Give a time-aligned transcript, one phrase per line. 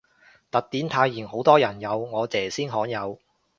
[0.49, 3.19] 特典泰妍好多人有，我姐先罕有